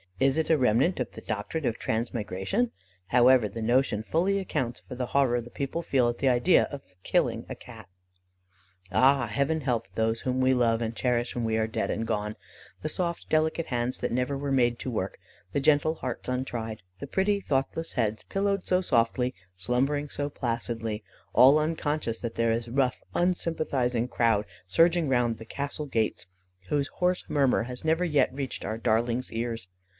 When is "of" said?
0.99-1.11, 1.65-1.77, 6.71-6.81